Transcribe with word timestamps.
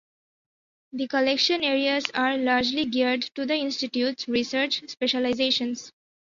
The 0.93 1.07
collection 1.07 1.61
areas 1.63 2.05
are 2.15 2.35
largely 2.35 2.85
geared 2.85 3.21
to 3.35 3.45
the 3.45 3.53
Institute’s 3.53 4.27
research 4.27 4.81
specialisations. 4.99 5.91